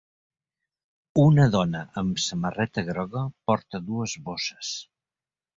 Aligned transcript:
Una 1.23 1.45
dona 1.57 1.83
amb 2.03 2.23
samarreta 2.29 2.87
groga 2.89 3.23
porta 3.51 3.85
dues 3.91 4.17
bosses. 4.31 4.77